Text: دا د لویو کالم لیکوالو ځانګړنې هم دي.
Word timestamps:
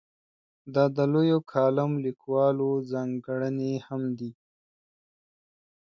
دا 0.73 0.85
د 0.95 0.99
لویو 1.13 1.39
کالم 1.53 1.91
لیکوالو 2.05 2.69
ځانګړنې 2.91 3.73
هم 3.87 4.01
دي. 4.19 4.31